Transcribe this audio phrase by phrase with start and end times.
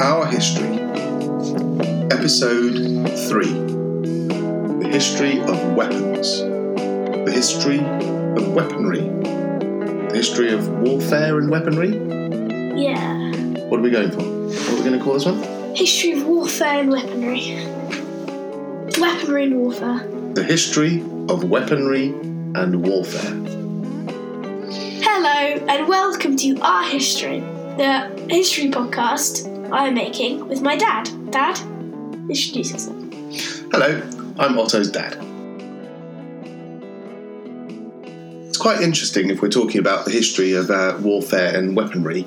[0.00, 0.76] Our History,
[2.10, 2.74] Episode
[3.30, 9.02] 3 The History of Weapons, the History of Weaponry,
[10.08, 11.90] the History of Warfare and Weaponry.
[12.76, 13.30] Yeah.
[13.68, 14.22] What are we going for?
[14.24, 15.40] What are we going to call this one?
[15.76, 17.54] History of warfare and weaponry.
[19.00, 20.08] Weaponry and warfare.
[20.34, 23.30] The History of Weaponry and Warfare.
[25.04, 27.40] Hello and welcome to Our History,
[27.76, 31.08] the history podcast I'm making with my dad.
[31.30, 31.58] Dad,
[32.28, 32.96] introduce yourself.
[33.72, 34.02] Hello,
[34.38, 35.16] I'm Otto's dad.
[38.48, 42.26] It's quite interesting if we're talking about the history of uh, warfare and weaponry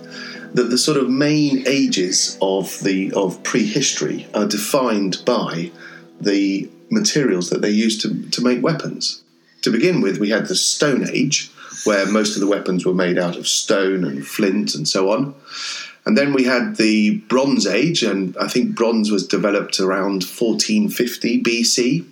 [0.53, 5.71] that the sort of main ages of the of prehistory are defined by
[6.19, 9.23] the materials that they used to, to make weapons.
[9.61, 11.51] To begin with, we had the Stone Age,
[11.83, 15.35] where most of the weapons were made out of stone and flint and so on.
[16.07, 21.43] And then we had the Bronze Age, and I think bronze was developed around 1450
[21.43, 22.05] BC.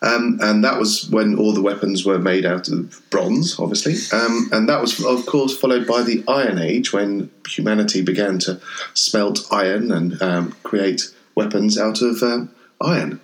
[0.00, 3.96] Um, and that was when all the weapons were made out of bronze, obviously.
[4.18, 8.58] Um, and that was, of course, followed by the Iron Age, when humanity began to
[8.94, 12.48] smelt iron and um, create weapons out of um,
[12.80, 13.20] iron.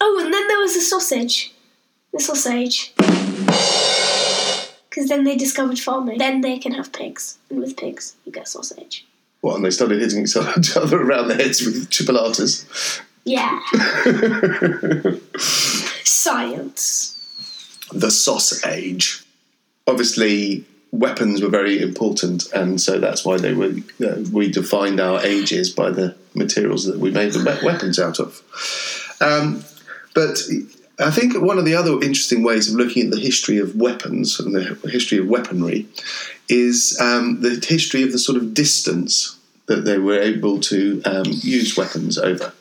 [0.00, 1.54] Oh, and then there was the sausage.
[2.12, 2.92] The sausage.
[4.96, 6.16] Because then they discovered farming.
[6.16, 7.36] Then they can have pigs.
[7.50, 9.04] And with pigs, you get sausage.
[9.42, 10.34] What, and they started hitting each
[10.74, 13.02] other around the heads with chipolatas.
[13.26, 13.60] Yeah.
[16.02, 17.12] Science.
[17.92, 19.22] the Sauce Age.
[19.86, 23.74] Obviously, weapons were very important, and so that's why they were.
[24.02, 28.40] Uh, we defined our ages by the materials that we made the weapons out of.
[29.20, 29.62] Um,
[30.14, 30.38] but
[30.98, 34.40] I think one of the other interesting ways of looking at the history of weapons
[34.40, 35.86] and the history of weaponry
[36.48, 41.24] is um, the history of the sort of distance that they were able to um,
[41.26, 42.52] use weapons over.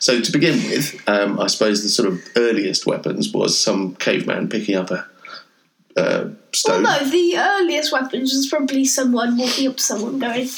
[0.00, 4.48] So to begin with, um, I suppose the sort of earliest weapons was some caveman
[4.48, 5.06] picking up a,
[5.96, 6.30] a
[6.66, 10.48] Well, no, the earliest weapons was probably someone walking up to someone going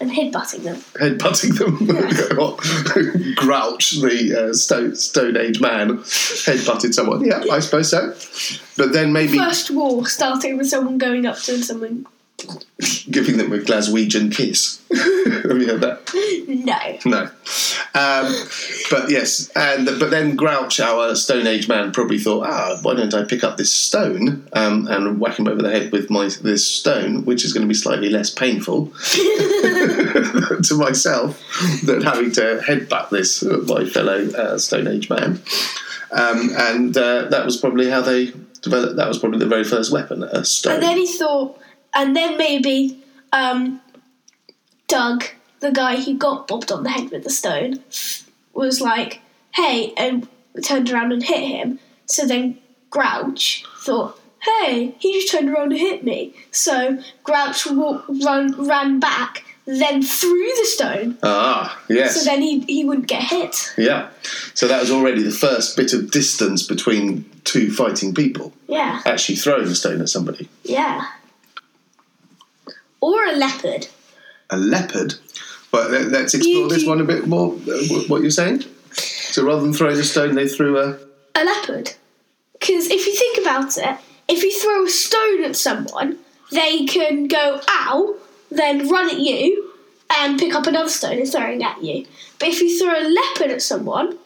[0.00, 0.76] and headbutting them.
[0.94, 1.72] headbutting them.
[2.36, 2.56] What?
[3.36, 7.24] Grouch, the uh, stone, stone Age man, headbutted someone.
[7.24, 8.14] Yeah, I suppose so.
[8.76, 12.06] But then maybe First war starting with someone going up to someone.
[13.10, 14.80] Giving them a Glaswegian kiss.
[14.94, 16.02] Have you heard that?
[16.48, 17.10] No.
[17.10, 17.22] No.
[17.94, 18.34] Um,
[18.90, 23.14] but yes, and but then Grouch, our Stone Age man, probably thought, ah, why don't
[23.14, 26.66] I pick up this stone um, and whack him over the head with my this
[26.66, 31.42] stone, which is going to be slightly less painful to myself
[31.84, 35.42] than having to headbutt this uh, my fellow uh, Stone Age man.
[36.12, 38.96] Um, and uh, that was probably how they developed.
[38.96, 40.74] That was probably the very first weapon, a stone.
[40.74, 41.58] And then he thought,
[41.94, 43.80] and then maybe um,
[44.88, 45.24] Doug,
[45.60, 47.82] the guy who got bobbed on the head with the stone,
[48.52, 49.20] was like,
[49.54, 50.28] hey, and
[50.62, 51.78] turned around and hit him.
[52.06, 52.58] So then
[52.90, 56.34] Grouch thought, hey, he just turned around and hit me.
[56.50, 61.16] So Grouch run, ran back, then threw the stone.
[61.22, 62.16] ah, yes.
[62.16, 63.72] So then he, he wouldn't get hit.
[63.78, 64.10] Yeah.
[64.54, 68.52] So that was already the first bit of distance between two fighting people.
[68.68, 70.48] Yeah, Actually throwing a stone at somebody.
[70.64, 71.06] yeah.
[73.02, 73.88] Or a leopard.
[74.48, 75.14] A leopard.
[75.70, 77.52] But let- let's explore this one a bit more.
[77.68, 78.64] uh, What you're saying?
[78.94, 80.96] So rather than throwing a stone, they threw a.
[81.34, 81.92] a leopard.
[82.58, 83.96] Because if you think about it,
[84.28, 86.18] if you throw a stone at someone,
[86.52, 88.14] they can go ow,
[88.50, 89.70] then run at you
[90.18, 92.06] and pick up another stone and throw it at you.
[92.38, 94.18] But if you throw a leopard at someone,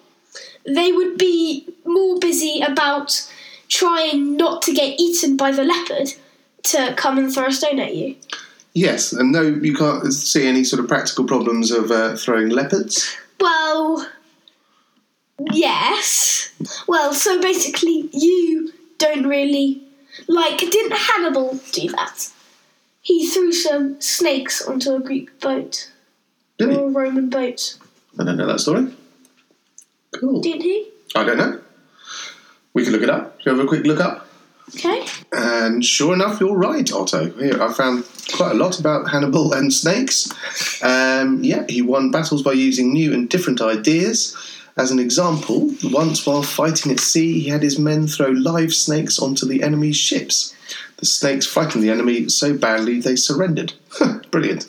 [0.67, 3.27] they would be more busy about
[3.69, 6.13] trying not to get eaten by the leopard
[6.65, 8.17] to come and throw a stone at you.
[8.77, 13.17] Yes, and no, you can't see any sort of practical problems of uh, throwing leopards.
[13.41, 14.07] Well,
[15.51, 16.51] yes.
[16.87, 19.83] Well, so basically, you don't really.
[20.29, 22.29] Like, didn't Hannibal do that?
[23.01, 25.91] He threw some snakes onto a Greek boat
[26.59, 26.79] Did or he?
[26.79, 27.79] a Roman boat,
[28.19, 28.95] I don't know that story.
[30.21, 30.43] Cool.
[30.43, 30.91] didn't he?
[31.15, 31.61] I don't know.
[32.75, 33.41] We can look it up.
[33.41, 34.26] Shall we have a quick look up?
[34.75, 35.07] Okay.
[35.33, 37.31] And sure enough, you're right, Otto.
[37.39, 38.05] Here, I found
[38.35, 40.31] quite a lot about Hannibal and snakes.
[40.83, 44.37] Um, yeah, he won battles by using new and different ideas.
[44.77, 49.19] As an example, once while fighting at sea, he had his men throw live snakes
[49.19, 50.55] onto the enemy's ships.
[50.99, 53.73] The snakes frightened the enemy so badly they surrendered.
[54.31, 54.69] Brilliant.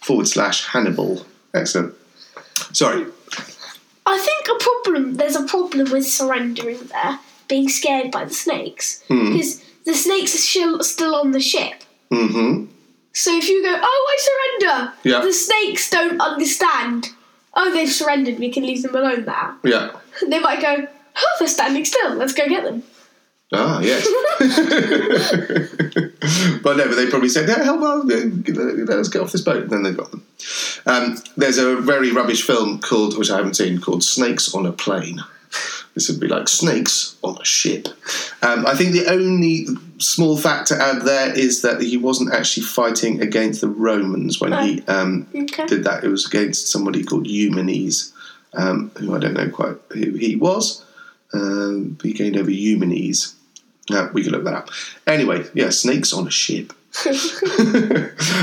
[0.00, 1.26] forward slash Hannibal.
[1.54, 1.94] Excellent.
[2.72, 3.06] Sorry.
[4.06, 5.14] I think a problem.
[5.16, 7.18] There's a problem with surrendering there,
[7.48, 9.32] being scared by the snakes, Hmm.
[9.32, 11.84] because the snakes are still still on the ship.
[12.10, 12.64] Mm-hmm.
[13.18, 15.20] So if you go, oh, I surrender, Yeah.
[15.22, 17.08] the snakes don't understand.
[17.52, 18.38] Oh, they've surrendered.
[18.38, 19.56] We can leave them alone now.
[19.64, 19.90] Yeah.
[20.28, 20.86] They might go,
[21.16, 22.14] oh, they're standing still.
[22.14, 22.84] Let's go get them.
[23.52, 24.06] Ah, yes.
[26.62, 29.62] but no, but they probably said, yeah, hell, well, let us get off this boat.
[29.64, 30.24] And then they've got them.
[30.86, 34.72] Um, there's a very rubbish film called, which I haven't seen, called Snakes on a
[34.72, 35.20] Plane.
[35.94, 37.88] This would be like snakes on a ship.
[38.40, 39.66] Um, I think the only
[39.98, 44.52] small fact to add there is that he wasn't actually fighting against the Romans when
[44.64, 45.66] he um, Okay.
[45.66, 46.04] did that.
[46.04, 48.12] It was against somebody called Eumenes,
[48.54, 50.84] um, who I don't know quite who he was.
[51.34, 53.34] Um, he gained over Eumenes.
[53.90, 54.70] Uh, we can look that up.
[55.06, 56.72] Anyway, yeah, snakes on a ship.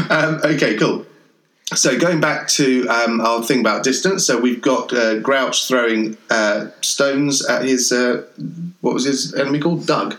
[0.09, 1.06] um, okay, cool.
[1.74, 6.16] So going back to um, our thing about distance, so we've got uh, Grouch throwing
[6.30, 8.24] uh, stones at his uh,
[8.82, 9.88] what was his enemy called?
[9.88, 10.16] Doug.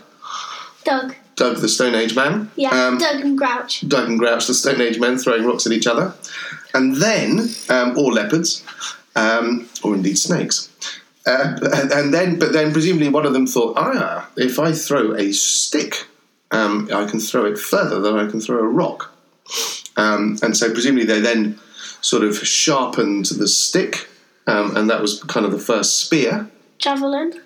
[0.83, 1.15] Doug.
[1.35, 2.51] Doug the Stone Age man.
[2.57, 3.87] Yeah, Um, Doug and Grouch.
[3.87, 6.13] Doug and Grouch, the Stone Age men, throwing rocks at each other,
[6.73, 8.63] and then um, or leopards,
[9.15, 10.69] um, or indeed snakes.
[11.25, 15.13] Uh, and, and then, but then, presumably, one of them thought, "Ah, if I throw
[15.15, 16.07] a stick,
[16.51, 19.13] um, I can throw it further than I can throw a rock."
[19.97, 21.59] Um, and so, presumably, they then
[22.01, 24.07] sort of sharpened the stick,
[24.45, 27.41] um, and that was kind of the first spear Javelin.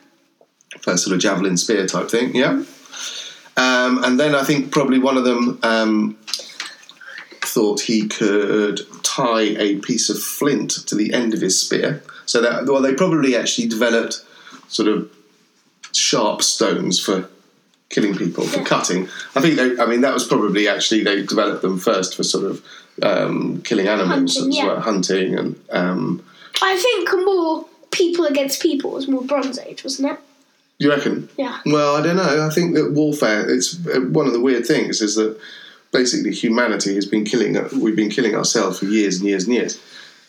[0.82, 2.64] first sort of javelin spear type thing, yeah.
[3.58, 6.18] Um, and then I think probably one of them um,
[7.42, 12.04] thought he could tie a piece of flint to the end of his spear.
[12.26, 14.24] So that well, they probably actually developed
[14.68, 15.12] sort of
[15.94, 17.30] sharp stones for
[17.92, 19.08] killing people for cutting.
[19.36, 22.46] I think they, I mean that was probably actually they developed them first for sort
[22.46, 22.66] of
[23.04, 24.68] um, killing animals Hunting, as yeah.
[24.68, 26.24] well, hunting and um,
[26.62, 30.20] I think more people against people was more Bronze Age, wasn't it?
[30.82, 31.30] you reckon?
[31.38, 31.60] Yeah.
[31.64, 32.46] Well, I don't know.
[32.46, 33.48] I think that warfare.
[33.48, 35.40] It's uh, one of the weird things is that
[35.92, 37.56] basically humanity has been killing.
[37.80, 39.80] We've been killing ourselves for years and years and years,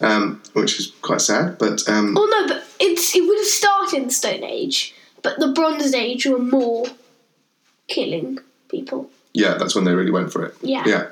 [0.03, 1.56] um, which is quite sad.
[1.56, 5.38] But um, Oh no, but it's it would have started in the Stone Age, but
[5.38, 6.85] the Bronze Age were more
[7.88, 8.38] killing
[8.69, 9.11] people.
[9.34, 10.55] yeah, that's when they really went for it.
[10.62, 10.82] Yeah.
[10.87, 11.06] Yeah.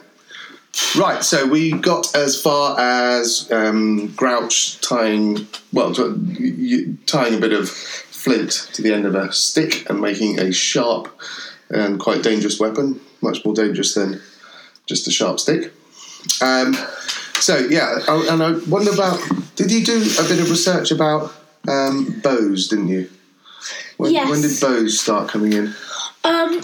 [0.96, 7.68] Right, so we got as far as um, Grouch tying, well, tying a bit of
[7.68, 11.08] flint to the end of a stick and making a sharp
[11.70, 14.20] and quite dangerous weapon, much more dangerous than
[14.86, 15.72] just a sharp stick.
[16.40, 16.74] Um,
[17.40, 19.18] so yeah, I- and I wonder about.
[19.56, 21.32] Did you do a bit of research about
[21.68, 22.68] um, bows?
[22.68, 23.10] Didn't you?
[23.96, 24.30] When, Yes.
[24.30, 25.74] when did bows start coming in?
[26.24, 26.60] Um,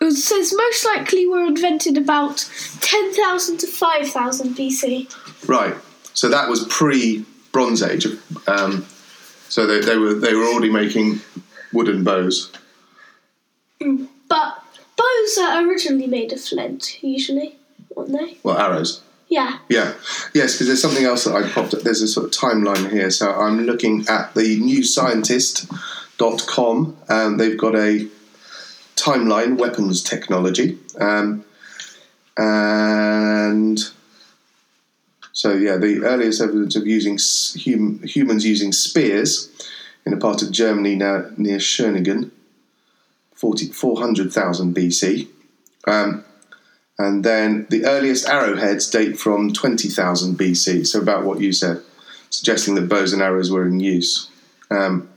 [0.00, 2.48] it says most likely were invented about
[2.80, 5.48] ten thousand to five thousand BC.
[5.48, 5.74] Right.
[6.14, 8.06] So that was pre Bronze Age.
[8.46, 8.86] Um,
[9.48, 11.20] so they, they were they were already making
[11.72, 12.52] wooden bows.
[13.78, 14.62] But
[14.96, 17.56] bows are originally made of flint, usually,
[17.94, 18.38] weren't they?
[18.42, 19.02] Well, arrows.
[19.28, 19.58] Yeah.
[19.68, 19.92] Yeah.
[20.34, 21.82] Yes, because there's something else that I popped up.
[21.82, 23.10] There's a sort of timeline here.
[23.10, 28.06] So I'm looking at the newscientist.com and they've got a
[28.96, 30.78] timeline, weapons technology.
[30.98, 31.44] Um,
[32.36, 33.78] and
[35.32, 37.18] so, yeah, the earliest evidence of using
[37.64, 39.50] hum, humans using spears
[40.04, 42.30] in a part of Germany now, near Schöningen,
[43.34, 45.28] 40, 400,000 BC.
[45.86, 46.24] Um,
[46.98, 51.82] and then the earliest arrowheads date from 20,000 BC, so about what you said,
[52.30, 54.30] suggesting that bows and arrows were in use.
[54.70, 55.08] Um,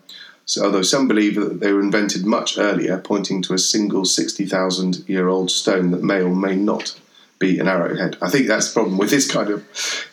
[0.49, 5.07] so, although some believe that they were invented much earlier, pointing to a single 60,000
[5.07, 6.99] year old stone that may or may not
[7.37, 8.17] be an arrowhead.
[8.19, 9.63] I think that's the problem with this kind of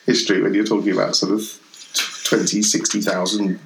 [0.04, 1.40] history when you're talking about sort of
[2.24, 3.58] 20, 60,000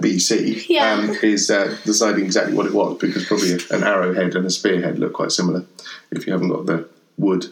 [0.00, 0.92] BC, Yeah.
[0.92, 5.00] um, is uh, deciding exactly what it was because probably an arrowhead and a spearhead
[5.00, 5.66] look quite similar
[6.12, 7.46] if you haven't got the wood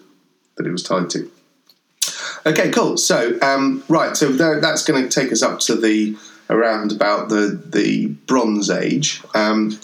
[0.56, 1.28] that it was tied to.
[2.46, 2.96] Okay, cool.
[2.96, 6.16] So, um, right, so that's going to take us up to the
[6.50, 9.23] around about the the Bronze Age.
[9.35, 9.78] Um,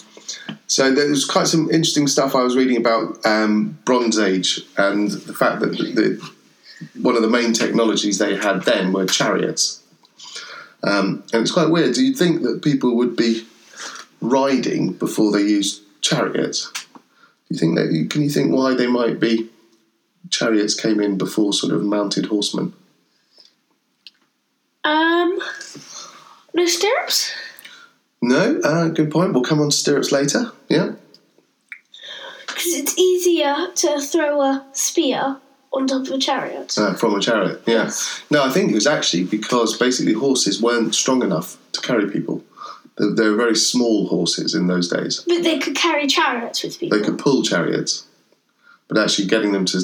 [0.67, 5.09] so there was quite some interesting stuff I was reading about um, Bronze Age and
[5.09, 6.31] the fact that the, the,
[7.01, 9.81] one of the main technologies they had then were chariots.
[10.83, 11.95] Um, and it's quite weird.
[11.95, 13.47] Do you think that people would be
[14.21, 16.71] riding before they used chariots?
[16.93, 16.99] Do
[17.49, 18.07] you think that?
[18.09, 19.49] Can you think why they might be?
[20.29, 22.73] Chariots came in before sort of mounted horsemen.
[24.83, 25.39] Um,
[26.57, 27.33] no stirrups.
[28.21, 29.33] No, uh, good point.
[29.33, 30.51] We'll come on to stirrups later.
[30.67, 30.93] Yeah.
[32.47, 35.37] Because it's easier to throw a spear
[35.71, 36.75] on top of a chariot.
[36.75, 37.91] Uh, from a chariot, yeah.
[38.31, 42.43] No, I think it was actually because basically horses weren't strong enough to carry people.
[42.97, 45.23] They, they were very small horses in those days.
[45.27, 46.97] But they could carry chariots with people.
[46.97, 48.07] They could pull chariots,
[48.87, 49.81] but actually getting them to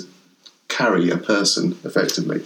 [0.70, 2.42] carry a person effectively.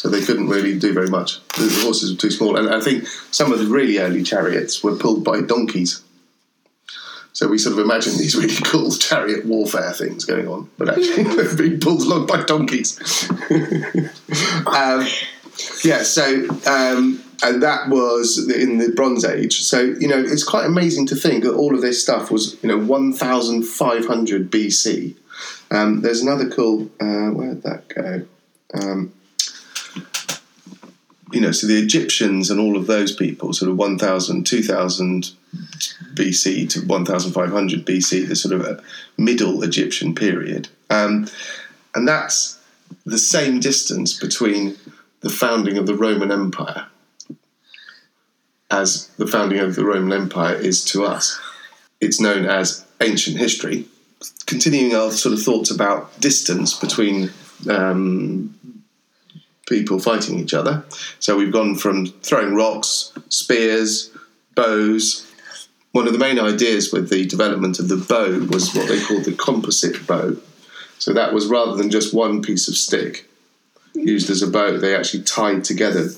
[0.00, 1.46] So they couldn't really do very much.
[1.56, 2.56] The, the horses were too small.
[2.56, 6.02] And I think some of the really early chariots were pulled by donkeys.
[7.34, 11.24] So we sort of imagine these really cool chariot warfare things going on, but actually
[11.36, 12.98] they're being pulled along by donkeys.
[14.66, 15.06] um,
[15.84, 19.60] yeah, so um, and that was in the Bronze Age.
[19.60, 22.70] So you know it's quite amazing to think that all of this stuff was you
[22.70, 25.14] know 1,500 BC.
[25.70, 26.90] Um, there's another cool.
[26.98, 28.26] Uh, where'd that go?
[28.72, 29.12] Um,
[31.32, 35.30] you know, so the Egyptians and all of those people, sort of 1,000, 2,000
[36.14, 38.82] BC to 1,500 BC, the sort of a
[39.16, 40.68] middle Egyptian period.
[40.88, 41.28] Um,
[41.94, 42.58] and that's
[43.04, 44.76] the same distance between
[45.20, 46.86] the founding of the Roman Empire
[48.70, 51.40] as the founding of the Roman Empire is to us.
[52.00, 53.86] It's known as ancient history.
[54.46, 57.30] Continuing our sort of thoughts about distance between
[57.68, 58.54] um,
[59.70, 60.84] people fighting each other.
[61.18, 64.10] So we've gone from throwing rocks, spears,
[64.54, 65.26] bows.
[65.92, 69.24] One of the main ideas with the development of the bow was what they called
[69.24, 70.36] the composite bow.
[70.98, 73.30] So that was rather than just one piece of stick
[73.94, 76.08] used as a bow, they actually tied together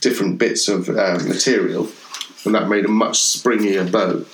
[0.00, 1.88] different bits of uh, material,
[2.44, 4.24] and that made a much springier bow,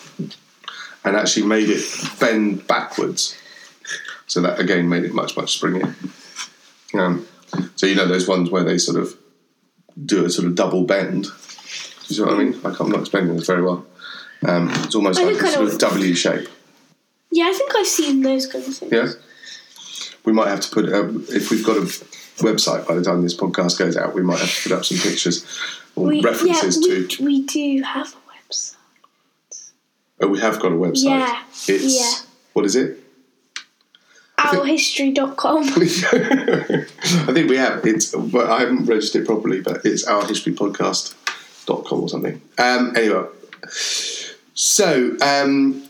[1.05, 1.85] and actually made it
[2.19, 3.37] bend backwards.
[4.27, 5.95] So that again made it much much springier.
[6.95, 7.27] Um,
[7.77, 9.17] so you know those ones where they sort of
[10.05, 11.27] do a sort of double bend.
[11.27, 12.61] You see what I mean?
[12.63, 13.85] Like I'm not explaining this very well.
[14.47, 16.49] Um, it's almost I like a sort of what- W shape.
[17.31, 18.93] Yeah, I think I've seen those kind of things.
[18.93, 19.09] Yeah.
[20.25, 21.81] We might have to put uh, if we've got a
[22.43, 24.99] website by the time this podcast goes out, we might have to put up some
[24.99, 25.45] pictures
[25.97, 27.25] or We, references yeah, we, to.
[27.25, 28.75] we do have a website.
[30.21, 31.05] Oh, we have got a website.
[31.05, 32.27] Yeah, It's yeah.
[32.53, 32.98] what is it?
[34.57, 35.63] Ourhistory.com.
[37.29, 37.85] I think we have.
[37.87, 42.41] It's but I haven't registered it properly, but it's ourhistorypodcast.com or something.
[42.59, 43.27] Um, anyway,
[44.55, 45.83] so um,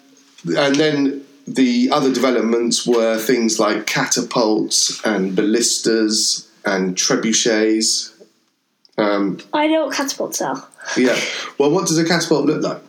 [0.57, 8.13] and then the other developments were things like catapults and ballistas and trebuchets.
[8.99, 10.67] Um, I know what catapults are.
[10.97, 11.19] yeah.
[11.57, 12.83] Well, what does a catapult look like?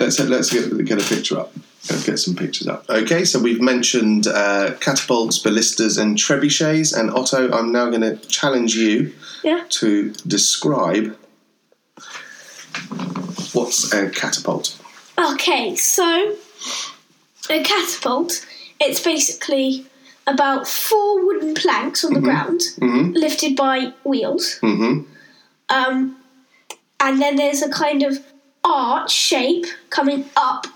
[0.00, 1.52] Let's let's get, get a picture up.
[1.90, 2.88] Let's get some pictures up.
[2.88, 6.96] Okay, so we've mentioned uh, catapults, ballistas, and trebuchets.
[6.98, 9.12] And Otto, I'm now going to challenge you
[9.44, 9.64] Yeah.
[9.68, 11.16] to describe
[13.52, 14.76] what's a catapult.
[15.18, 16.34] Okay, so
[17.50, 18.44] a catapult,
[18.80, 19.86] it's basically
[20.26, 24.58] about four wooden planks on the ground, lifted by wheels.
[24.60, 25.02] Mm-hmm.
[25.68, 26.16] Um,
[27.00, 28.18] and then there's a kind of
[28.64, 30.66] arch shape coming up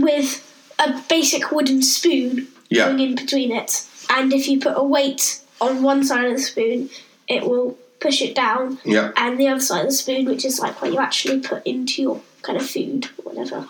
[0.00, 0.42] with
[0.78, 2.86] a basic wooden spoon Yeah.
[2.86, 3.86] going in between it.
[4.10, 6.90] And if you put a weight on one side of the spoon,
[7.28, 8.78] it will push it down.
[8.84, 9.12] Yeah.
[9.16, 12.02] And the other side of the spoon, which is like what you actually put into
[12.02, 13.66] your kind of food or whatever,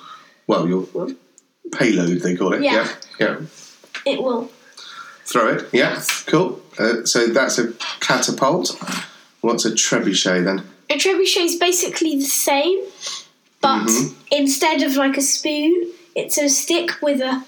[0.46, 0.86] Well, your
[1.72, 2.62] payload, they call it.
[2.62, 2.88] Yeah.
[3.20, 3.38] Yeah.
[4.06, 4.12] yeah.
[4.12, 4.50] it will.
[5.26, 5.68] Throw it.
[5.72, 6.02] Yeah.
[6.26, 6.60] Cool.
[6.78, 8.76] Uh, so that's a catapult.
[9.40, 10.62] What's a trebuchet then?
[10.90, 12.80] A trebuchet is basically the same,
[13.60, 14.14] but Mm-hmm.
[14.32, 17.44] instead of like a spoon, it's a stick with a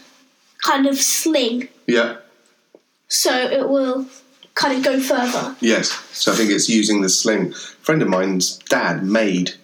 [0.64, 2.16] kind of sling, Yeah.
[3.08, 4.06] so it will
[4.54, 5.54] kind of go further.
[5.60, 5.90] Yes.
[6.12, 7.52] So I think it's using the sling.
[7.52, 9.54] A friend of mine's dad made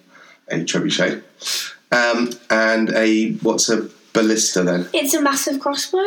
[0.47, 1.23] a trebuchet.
[1.91, 4.87] Um, and a what's a ballista then?
[4.93, 6.03] It's a massive crossbow.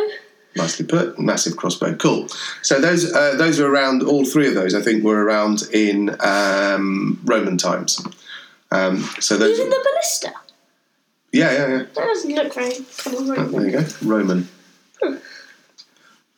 [0.55, 1.19] Nicely put.
[1.19, 1.95] Massive crossbow.
[1.95, 2.27] Cool.
[2.63, 4.01] So those uh, those are around.
[4.03, 8.01] All three of those, I think, were around in um, Roman times.
[8.71, 9.57] Um, so those.
[9.59, 10.33] Even the ballista.
[11.31, 11.77] Yeah, yeah, yeah.
[11.77, 13.85] That doesn't look very kind of There you go.
[14.03, 14.47] Roman.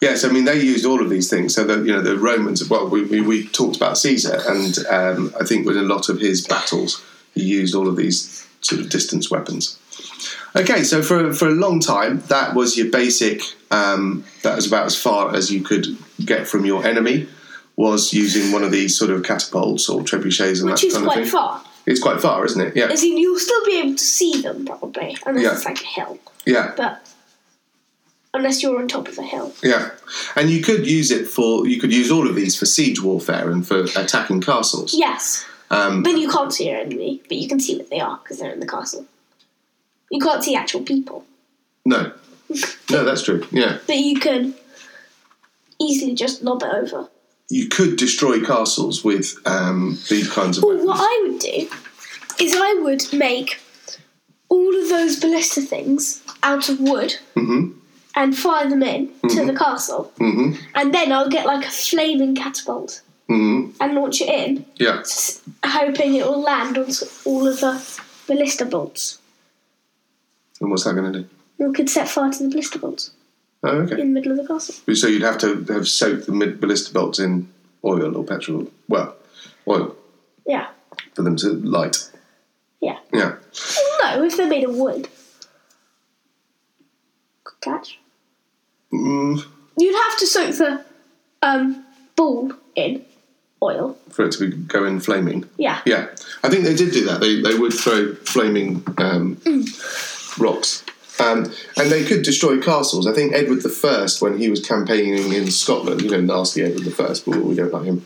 [0.02, 1.54] Yes, I mean they used all of these things.
[1.54, 2.68] So that you know the Romans.
[2.70, 6.20] Well, we, we, we talked about Caesar, and um, I think with a lot of
[6.20, 7.04] his battles,
[7.34, 9.78] he used all of these sort of distance weapons.
[10.56, 13.42] Okay, so for for a long time, that was your basic.
[13.72, 15.86] Um, that was about as far as you could
[16.24, 17.28] get from your enemy.
[17.76, 21.06] Was using one of these sort of catapults or trebuchets and Which that is kind
[21.06, 21.32] of quite thing.
[21.32, 21.64] far.
[21.86, 22.76] It's quite far, isn't it?
[22.76, 25.54] Yeah, As in, you'll still be able to see them probably, unless Yeah.
[25.54, 26.20] it's like a hill.
[26.46, 26.74] yeah.
[26.78, 27.06] But
[28.34, 29.54] unless you're on top of a hill.
[29.64, 29.90] Yeah,
[30.36, 33.50] and you could use it for you could use all of these for siege warfare
[33.50, 34.94] and for attacking castles.
[34.94, 35.46] Yes.
[35.72, 38.40] Um, Then you can't see your enemy, but you can see what they are because
[38.40, 39.06] they're in the castle.
[40.12, 41.26] You can't see actual people,
[41.86, 42.12] No.
[42.90, 43.46] No, that's true.
[43.52, 43.78] Yeah.
[43.86, 44.56] but you can
[45.80, 47.08] easily just lob it over.
[47.50, 50.88] You could destroy castles with um, these kinds of Or weapons.
[50.88, 51.68] what I would do
[52.44, 53.60] is I would make
[54.50, 57.72] all of those ballista things out of wood hmm
[58.16, 62.36] and fire them in to the castle, hmm and then I'll get like a flaming
[62.36, 65.04] catapult hmm and launch it in, Yeah.
[65.66, 66.88] hoping it will land on
[67.26, 69.20] all of the ballista bolts.
[70.60, 71.30] And what's that going to do?
[71.60, 73.12] We could set fire to the ballista bolts
[73.62, 74.00] Oh, okay.
[74.00, 74.96] in the middle of the castle.
[74.96, 77.50] So you'd have to have soaked the mid- ballista bolts in
[77.84, 78.72] oil or petrol.
[78.88, 79.16] Well,
[79.68, 79.96] oil
[80.46, 80.68] Yeah,
[81.14, 82.10] for them to light.
[82.82, 83.00] yeah.
[83.14, 83.36] Yeah.
[84.02, 85.10] No, if they're made of wood.
[87.44, 88.00] Good catch.
[88.94, 89.44] Mm,
[89.78, 90.86] You'd have to soak the
[91.42, 91.86] um,
[92.16, 93.06] ball in
[93.62, 93.98] oil.
[94.10, 95.48] for it to be going flaming.
[95.58, 95.82] Yeah.
[95.86, 96.08] Yeah,
[96.44, 97.20] I think they did do that.
[97.20, 99.38] They they would throw flaming um,
[100.40, 100.84] rocks,
[101.20, 103.08] um, and they could destroy castles.
[103.08, 107.26] I think Edward First, when he was campaigning in Scotland, you know, nasty Edward First,
[107.26, 108.06] but we don't like him.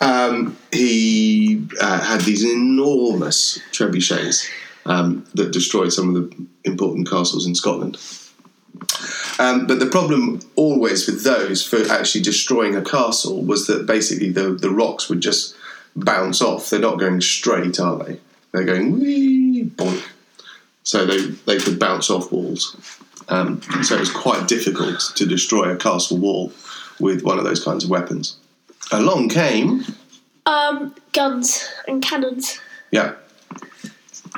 [0.00, 4.48] Um, he uh, had these enormous trebuchets
[4.86, 7.98] um, that destroyed some of the important castles in Scotland.
[9.38, 14.30] Um, but the problem always with those for actually destroying a castle was that basically
[14.30, 15.54] the, the rocks would just
[15.94, 16.70] bounce off.
[16.70, 18.18] They're not going straight, are they?
[18.52, 19.41] They're going wee.
[20.92, 22.76] So they, they could bounce off walls.
[23.30, 26.52] Um, so it was quite difficult to destroy a castle wall
[27.00, 28.36] with one of those kinds of weapons.
[28.90, 29.86] Along came,
[30.44, 32.60] Um, guns and cannons.
[32.90, 33.14] yeah,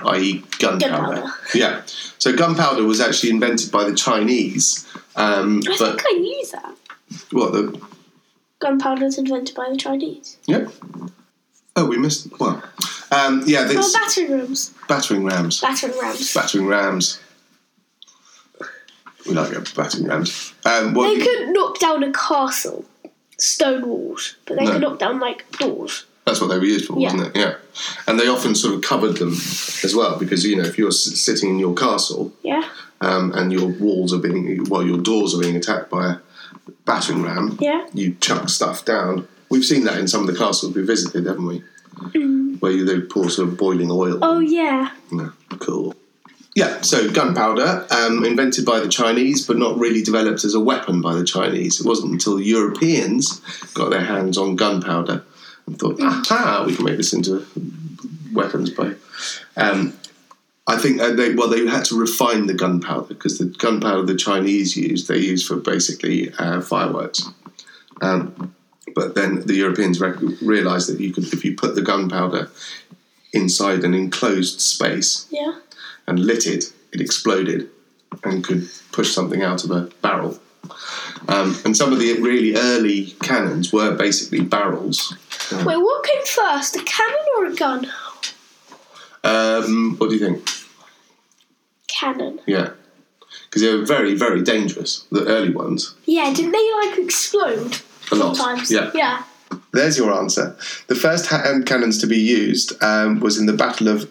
[0.04, 0.92] i.e., gunpowder.
[1.16, 1.32] Gunpowder.
[1.56, 1.82] Yeah.
[2.18, 4.87] So gunpowder was actually invented by the Chinese.
[5.16, 6.76] Um, I but think I knew that.
[7.32, 7.80] what the
[8.61, 10.37] Gunpowder was invented by the Chinese.
[10.46, 10.68] Yeah.
[11.75, 12.28] Oh, we missed.
[12.38, 12.62] Well,
[13.11, 14.73] um, yeah, Oh, there's battering rams.
[14.88, 15.61] battering rams.
[15.61, 16.34] Battering rams.
[16.34, 17.20] Battering rams.
[19.26, 20.52] We like it, battering rams.
[20.66, 22.84] Um, They you- couldn't knock down a castle,
[23.38, 24.73] stone walls, but they No.
[24.73, 26.05] could knock down like doors.
[26.26, 27.12] that's what they were used for, Yeah.
[27.12, 27.38] wasn't it?
[27.38, 27.55] Yeah.
[28.07, 29.33] And they often sort of covered them
[29.83, 32.64] as well because you know if you're s- sitting in your castle Yeah,
[33.02, 36.16] um, and your walls are being, well, your doors are being attacked by a
[36.87, 37.87] battering ram, yeah.
[37.92, 39.28] you chuck stuff down.
[39.50, 41.62] We've seen that in some of the castles we visited, haven't we?
[42.61, 44.18] Where you, they pour sort of boiling oil.
[44.22, 44.90] Oh yeah.
[45.12, 45.94] Yeah, cool.
[46.54, 51.02] Yeah, so gunpowder, um, invented by the Chinese, but not really developed as a weapon
[51.02, 51.80] by the Chinese.
[51.80, 53.40] It wasn't until Europeans
[53.74, 55.24] got their hands on gunpowder
[55.66, 57.44] and thought, aha, we can make this into
[58.33, 58.94] weapons by.
[59.57, 59.94] Um,
[60.66, 64.14] I think uh, they well they had to refine the gunpowder because the gunpowder the
[64.14, 67.28] Chinese used they used for basically uh, fireworks.
[68.00, 68.54] Um,
[68.94, 72.50] but then the Europeans rec- realised that you could if you put the gunpowder
[73.33, 75.59] inside an enclosed space Yeah.
[76.07, 77.68] and lit it, it exploded
[78.22, 80.38] and could push something out of a barrel.
[81.28, 85.14] Um, and some of the really early cannons were basically barrels.
[85.52, 87.87] Wait, what came first, a cannon or a gun?
[89.24, 90.48] Um, what do you think?
[91.88, 92.40] Cannon.
[92.46, 92.70] Yeah.
[93.46, 95.94] Because they were very, very dangerous, the early ones.
[96.07, 97.80] Yeah, didn't they like explode
[98.12, 98.36] A lot.
[98.36, 98.70] sometimes?
[98.70, 98.90] Yeah.
[98.94, 99.22] Yeah.
[99.72, 100.56] There's your answer.
[100.88, 104.10] The first hand cannons to be used um, was in the Battle of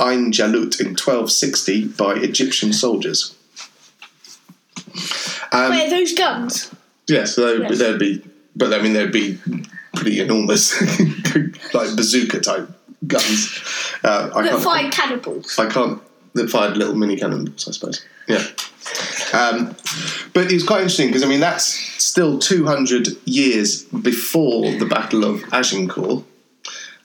[0.00, 3.34] Ain Jalut in 1260 by Egyptian soldiers.
[5.52, 6.70] Um, Wait, are those guns?
[7.06, 7.78] Yeah, so they'd, Yes.
[7.78, 8.22] they'd be,
[8.56, 9.38] but I mean, they'd be
[9.94, 10.74] pretty enormous,
[11.74, 12.68] like bazooka type
[13.06, 13.60] guns.
[14.02, 14.62] Uh, I That can't.
[14.64, 15.58] fired cannonballs.
[15.58, 16.00] I can't.
[16.34, 18.04] That fired little mini cannonballs, I suppose.
[18.26, 18.44] Yeah.
[19.32, 19.76] Um,
[20.32, 21.64] but it's quite interesting because I mean that's
[22.02, 26.24] still 200 years before the Battle of Agincourt.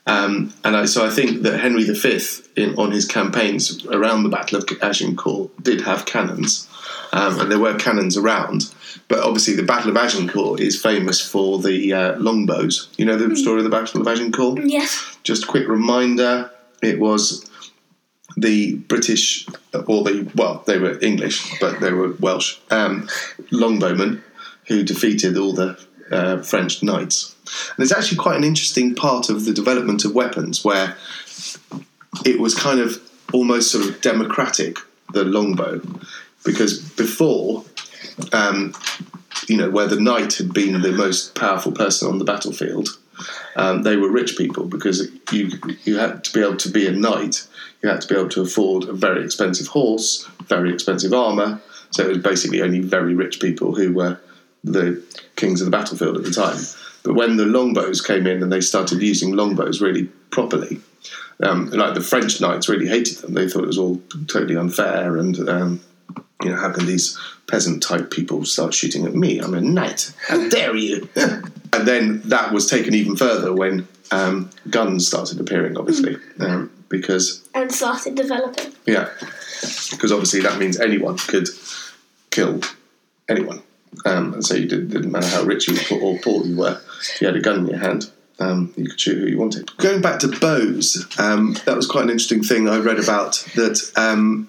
[0.06, 2.20] Um, and I, so I think that Henry V,
[2.56, 6.68] in, on his campaigns around the Battle of Agincourt, did have cannons,
[7.12, 8.72] um, and there were cannons around.
[9.08, 12.88] But obviously, the Battle of Agincourt is famous for the uh, longbows.
[12.96, 14.64] You know the story of the Battle of Agincourt.
[14.64, 15.18] Yes.
[15.22, 16.50] Just a quick reminder:
[16.82, 17.49] it was
[18.36, 19.46] the British,
[19.86, 23.08] or the well, they were English, but they were Welsh um,
[23.50, 24.22] longbowmen
[24.66, 25.78] who defeated all the
[26.10, 27.34] uh, French knights.
[27.44, 30.96] And there's actually quite an interesting part of the development of weapons where
[32.24, 33.00] it was kind of
[33.32, 34.76] almost sort of democratic,
[35.12, 35.80] the longbow,
[36.44, 37.64] because before,
[38.32, 38.74] um,
[39.48, 42.88] you know, where the knight had been the most powerful person on the battlefield,
[43.56, 45.50] um, they were rich people because you
[45.84, 47.46] you had to be able to be a knight.
[47.82, 51.60] You had to be able to afford a very expensive horse, very expensive armor.
[51.90, 54.20] So it was basically only very rich people who were
[54.62, 55.02] the
[55.36, 56.58] kings of the battlefield at the time.
[57.02, 60.80] But when the longbows came in and they started using longbows really properly,
[61.42, 63.32] Um, like the French knights really hated them.
[63.32, 65.80] They thought it was all totally unfair, and um,
[66.42, 69.38] you know, how can these peasant type people start shooting at me?
[69.38, 70.12] I'm a knight.
[70.28, 71.08] How dare you?
[71.72, 77.48] and then that was taken even further when um, guns started appearing, obviously, um, because
[77.54, 78.72] and started developing.
[78.86, 79.08] yeah,
[79.90, 81.48] because obviously that means anyone could
[82.30, 82.60] kill
[83.28, 83.62] anyone.
[84.04, 87.20] Um, and so you did, didn't matter how rich you or poor you were, if
[87.20, 89.76] you had a gun in your hand, um, you could shoot who you wanted.
[89.78, 93.44] Going back to bows, um, that was quite an interesting thing I read about.
[93.56, 94.48] That um,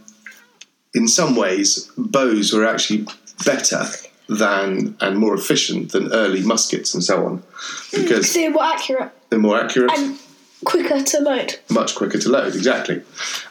[0.94, 3.08] in some ways, bows were actually
[3.46, 3.86] better
[4.32, 7.44] than and more efficient than early muskets and so on,
[7.92, 9.12] because they're more accurate.
[9.30, 9.92] they're more accurate.
[9.92, 10.18] And
[10.64, 11.56] quicker to load.
[11.70, 13.02] much quicker to load exactly.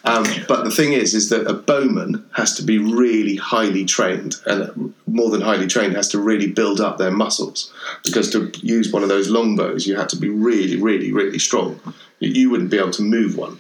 [0.05, 4.37] Um, but the thing is is that a bowman has to be really highly trained
[4.47, 7.73] and more than highly trained has to really build up their muscles.
[8.05, 11.39] Because to use one of those long bows you had to be really really really
[11.39, 11.79] strong.
[12.21, 13.59] You wouldn't be able to move one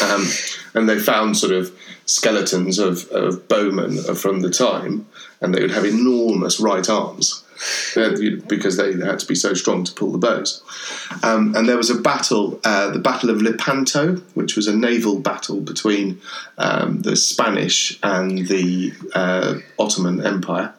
[0.00, 0.26] um,
[0.74, 1.76] and they found sort of
[2.06, 5.06] skeletons of, of bowmen from the time
[5.40, 7.44] and they would have enormous right arms
[7.96, 8.10] uh,
[8.48, 10.62] because they had to be so strong to pull the bows.
[11.22, 15.20] Um, and there was a battle, uh, the Battle of Lepanto, which was a naval
[15.20, 16.20] battle between
[16.58, 20.74] um, the Spanish and the uh, Ottoman Empire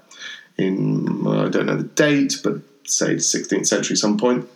[0.58, 4.48] in, I don't know the date, but say the 16th century some point.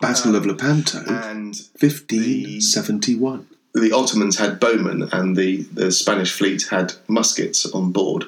[0.00, 3.46] Battle of Lepanto, And 1571.
[3.74, 8.24] The Ottomans had bowmen and the, the Spanish fleet had muskets on board.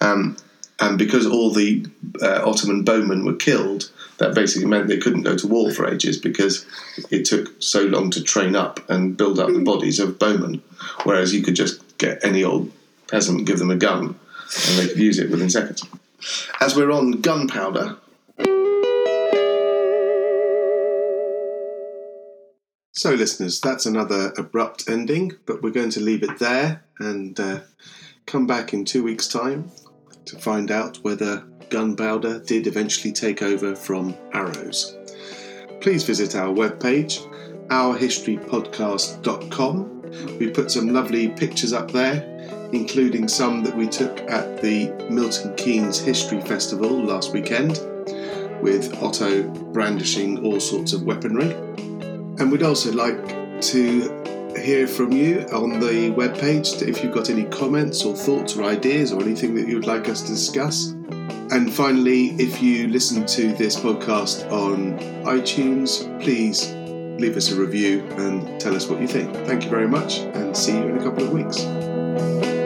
[0.00, 0.36] Um,
[0.78, 1.84] and because all the
[2.22, 6.18] uh, Ottoman bowmen were killed, that basically meant they couldn't go to war for ages
[6.18, 6.66] because
[7.10, 10.62] it took so long to train up and build up the bodies of bowmen.
[11.04, 12.70] Whereas you could just get any old
[13.08, 15.84] peasant, give them a gun, and they could use it within seconds.
[16.60, 17.96] As we're on gunpowder,
[22.92, 27.60] So, listeners, that's another abrupt ending, but we're going to leave it there and uh,
[28.26, 29.70] come back in two weeks' time
[30.24, 34.96] to find out whether gunpowder did eventually take over from arrows.
[35.80, 37.24] Please visit our webpage,
[37.68, 40.38] ourhistorypodcast.com.
[40.38, 42.24] We put some lovely pictures up there,
[42.72, 47.78] including some that we took at the Milton Keynes History Festival last weekend,
[48.60, 51.54] with Otto brandishing all sorts of weaponry.
[52.40, 57.44] And we'd also like to hear from you on the webpage if you've got any
[57.44, 60.92] comments or thoughts or ideas or anything that you would like us to discuss.
[61.52, 66.72] And finally, if you listen to this podcast on iTunes, please
[67.20, 69.34] leave us a review and tell us what you think.
[69.46, 72.59] Thank you very much and see you in a couple of weeks.